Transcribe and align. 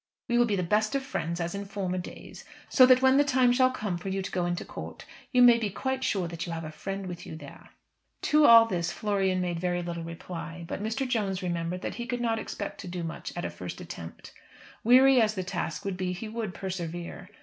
We 0.27 0.39
will 0.39 0.45
be 0.47 0.55
the 0.55 0.63
best 0.63 0.95
of 0.95 1.03
friends, 1.03 1.39
as 1.39 1.53
in 1.53 1.63
former 1.65 1.99
days, 1.99 2.43
so 2.69 2.87
that 2.87 3.03
when 3.03 3.17
the 3.17 3.23
time 3.23 3.51
shall 3.51 3.67
have 3.67 3.77
come 3.77 3.99
for 3.99 4.09
you 4.09 4.23
to 4.23 4.31
go 4.31 4.47
into 4.47 4.65
court, 4.65 5.05
you 5.31 5.43
may 5.43 5.59
be 5.59 5.69
quite 5.69 6.03
sure 6.03 6.27
that 6.27 6.47
you 6.47 6.51
have 6.53 6.63
a 6.63 6.71
friend 6.71 7.05
with 7.05 7.23
you 7.27 7.35
there." 7.35 7.69
To 8.23 8.45
all 8.47 8.65
this 8.65 8.91
Florian 8.91 9.41
made 9.41 9.59
very 9.59 9.83
little 9.83 10.01
reply; 10.03 10.65
but 10.67 10.81
Mr. 10.81 11.07
Jones 11.07 11.43
remembered 11.43 11.83
that 11.83 11.93
he 12.01 12.07
could 12.07 12.19
not 12.19 12.39
expect 12.39 12.79
to 12.81 12.87
do 12.87 13.03
much 13.03 13.31
at 13.37 13.45
a 13.45 13.51
first 13.51 13.79
attempt. 13.79 14.33
Weary 14.83 15.21
as 15.21 15.35
the 15.35 15.43
task 15.43 15.85
would 15.85 15.97
be 15.97 16.13
he 16.13 16.27
would 16.27 16.55
persevere. 16.55 17.29